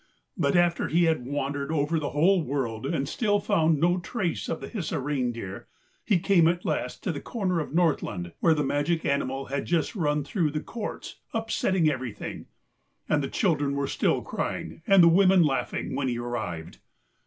But 0.35 0.55
after 0.55 0.87
he 0.87 1.03
had 1.03 1.27
wandered 1.27 1.71
over 1.71 1.99
the 1.99 2.09
whole 2.09 2.41
world 2.43 2.87
and 2.87 3.07
still 3.07 3.37
had 3.39 3.45
found 3.45 3.79
no 3.79 3.99
trace 3.99 4.49
of 4.49 4.59
the 4.59 4.67
Hisi 4.67 4.97
reindeer, 4.97 5.67
he 6.03 6.17
came 6.17 6.47
at 6.47 6.65
last 6.65 7.03
to 7.03 7.11
the 7.11 7.21
corner 7.21 7.59
of 7.59 7.71
Northland 7.71 8.31
where 8.39 8.55
the 8.55 8.63
magic 8.63 9.05
animal 9.05 9.45
had 9.53 9.65
just 9.65 9.95
run 9.95 10.23
through 10.23 10.49
the 10.49 10.59
courts 10.59 11.17
upsetting 11.35 11.87
everything, 11.87 12.47
and 13.07 13.21
the 13.23 13.27
children 13.27 13.75
were 13.75 13.85
still 13.85 14.23
crying 14.23 14.81
and 14.87 15.03
the 15.03 15.07
women 15.07 15.43
laughing 15.43 15.93
when 15.93 16.07
he 16.07 16.17
arrived. 16.17 16.79